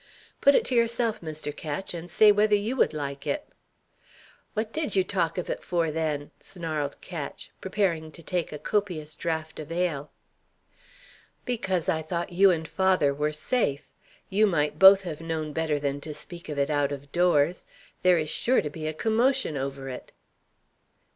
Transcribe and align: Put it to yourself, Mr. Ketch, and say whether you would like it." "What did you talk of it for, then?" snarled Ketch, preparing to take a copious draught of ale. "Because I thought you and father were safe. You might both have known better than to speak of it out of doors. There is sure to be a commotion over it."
Put 0.41 0.55
it 0.55 0.65
to 0.65 0.73
yourself, 0.73 1.21
Mr. 1.21 1.55
Ketch, 1.55 1.93
and 1.93 2.09
say 2.09 2.31
whether 2.31 2.55
you 2.55 2.75
would 2.75 2.91
like 2.91 3.27
it." 3.27 3.45
"What 4.55 4.73
did 4.73 4.95
you 4.95 5.03
talk 5.03 5.37
of 5.37 5.47
it 5.47 5.63
for, 5.63 5.91
then?" 5.91 6.31
snarled 6.39 6.99
Ketch, 7.01 7.51
preparing 7.61 8.11
to 8.13 8.23
take 8.23 8.51
a 8.51 8.57
copious 8.57 9.13
draught 9.13 9.59
of 9.59 9.71
ale. 9.71 10.09
"Because 11.45 11.87
I 11.87 12.01
thought 12.01 12.31
you 12.33 12.49
and 12.49 12.67
father 12.67 13.13
were 13.13 13.31
safe. 13.31 13.91
You 14.27 14.47
might 14.47 14.79
both 14.79 15.03
have 15.03 15.21
known 15.21 15.53
better 15.53 15.77
than 15.77 16.01
to 16.01 16.15
speak 16.15 16.49
of 16.49 16.57
it 16.57 16.71
out 16.71 16.91
of 16.91 17.11
doors. 17.11 17.65
There 18.01 18.17
is 18.17 18.27
sure 18.27 18.63
to 18.63 18.71
be 18.71 18.87
a 18.87 18.93
commotion 18.95 19.55
over 19.55 19.87
it." 19.87 20.11